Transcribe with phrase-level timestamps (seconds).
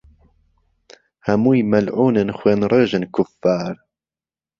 [1.27, 3.73] ههموی مهلعوونن خوێن ڕیژن کوففار